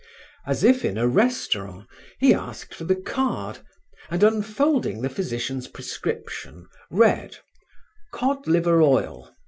As 0.47 0.63
if 0.63 0.83
in 0.83 0.97
a 0.97 1.07
restaurant, 1.07 1.87
he 2.17 2.33
asked 2.33 2.73
for 2.73 2.85
the 2.85 2.95
card, 2.95 3.59
and 4.09 4.23
unfolding 4.23 5.03
the 5.03 5.09
physician's 5.11 5.67
prescription, 5.67 6.67
read: 6.89 7.37
Cod 8.11 8.47
Liver 8.47 8.81
Oil 8.81 9.35